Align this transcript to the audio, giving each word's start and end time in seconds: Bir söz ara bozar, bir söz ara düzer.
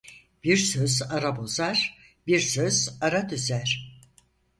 Bir 0.43 0.57
söz 0.57 1.01
ara 1.09 1.37
bozar, 1.37 1.97
bir 2.27 2.39
söz 2.39 2.97
ara 3.01 3.29
düzer. 3.29 3.99